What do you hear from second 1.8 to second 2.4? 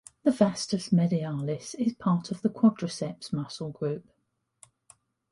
part